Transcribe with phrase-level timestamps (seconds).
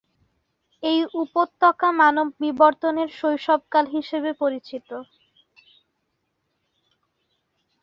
[0.83, 4.89] এই উপত্যকা মানব বিবর্তনের শৈশবকাল হিসেবে পরিচিত।